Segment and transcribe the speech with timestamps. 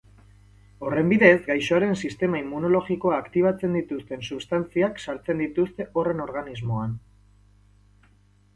[0.85, 6.97] Horren bidez, gaixoaren sistema immunologikoa aktibatzen dituzten substantziak sartzen dituzte horren organismoan.